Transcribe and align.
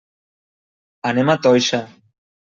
Anem 1.11 1.31
a 1.31 1.37
Toixa. 1.45 1.83